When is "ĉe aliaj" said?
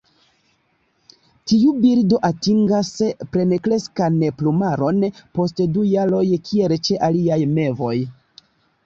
6.89-7.39